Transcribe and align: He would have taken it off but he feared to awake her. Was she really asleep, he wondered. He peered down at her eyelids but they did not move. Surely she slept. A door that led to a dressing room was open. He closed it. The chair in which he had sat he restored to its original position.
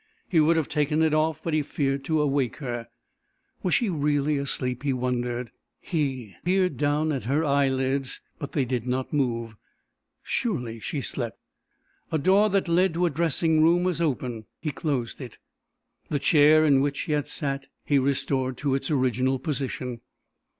He 0.27 0.39
would 0.39 0.57
have 0.57 0.67
taken 0.67 1.03
it 1.03 1.13
off 1.13 1.43
but 1.43 1.53
he 1.53 1.61
feared 1.61 2.03
to 2.05 2.21
awake 2.23 2.55
her. 2.57 2.87
Was 3.61 3.75
she 3.75 3.87
really 3.87 4.35
asleep, 4.39 4.81
he 4.81 4.93
wondered. 4.93 5.51
He 5.79 6.33
peered 6.43 6.75
down 6.75 7.13
at 7.13 7.25
her 7.25 7.45
eyelids 7.45 8.19
but 8.39 8.53
they 8.53 8.65
did 8.65 8.87
not 8.87 9.13
move. 9.13 9.53
Surely 10.23 10.79
she 10.79 11.01
slept. 11.01 11.37
A 12.11 12.17
door 12.17 12.49
that 12.49 12.67
led 12.67 12.95
to 12.95 13.05
a 13.05 13.11
dressing 13.11 13.61
room 13.61 13.83
was 13.83 14.01
open. 14.01 14.45
He 14.59 14.71
closed 14.71 15.21
it. 15.21 15.37
The 16.09 16.17
chair 16.17 16.65
in 16.65 16.81
which 16.81 17.01
he 17.01 17.11
had 17.11 17.27
sat 17.27 17.67
he 17.85 17.99
restored 17.99 18.57
to 18.57 18.73
its 18.73 18.89
original 18.89 19.37
position. 19.37 20.01